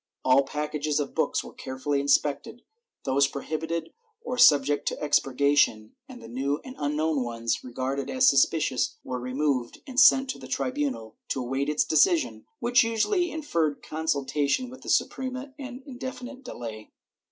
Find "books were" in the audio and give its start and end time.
1.13-1.53